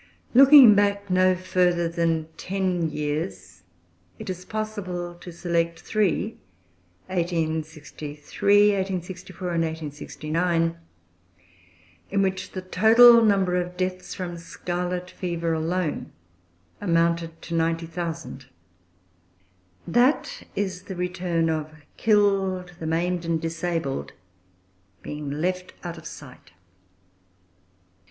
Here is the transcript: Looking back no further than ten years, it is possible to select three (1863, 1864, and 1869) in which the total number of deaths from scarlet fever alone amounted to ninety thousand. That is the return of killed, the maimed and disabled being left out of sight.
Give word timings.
Looking 0.33 0.73
back 0.73 1.11
no 1.11 1.35
further 1.35 1.87
than 1.87 2.27
ten 2.35 2.89
years, 2.89 3.61
it 4.17 4.31
is 4.31 4.45
possible 4.45 5.13
to 5.13 5.31
select 5.31 5.79
three 5.81 6.39
(1863, 7.05 8.71
1864, 8.73 9.39
and 9.51 9.61
1869) 9.63 10.75
in 12.09 12.21
which 12.23 12.53
the 12.53 12.63
total 12.63 13.23
number 13.23 13.55
of 13.55 13.77
deaths 13.77 14.15
from 14.15 14.39
scarlet 14.39 15.11
fever 15.11 15.53
alone 15.53 16.11
amounted 16.81 17.39
to 17.43 17.53
ninety 17.53 17.85
thousand. 17.85 18.47
That 19.85 20.41
is 20.55 20.85
the 20.85 20.95
return 20.95 21.47
of 21.47 21.71
killed, 21.97 22.73
the 22.79 22.87
maimed 22.87 23.23
and 23.23 23.39
disabled 23.39 24.13
being 25.03 25.29
left 25.29 25.73
out 25.83 25.99
of 25.99 26.07
sight. 26.07 26.53